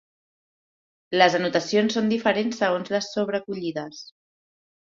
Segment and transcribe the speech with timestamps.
[1.21, 4.05] Les anotacions són diferents segons les sobrecollides.